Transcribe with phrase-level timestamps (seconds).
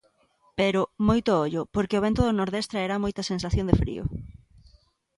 [0.59, 4.03] Pero, moito ollo, porque o vento do nordés traerá moita sensación de frío.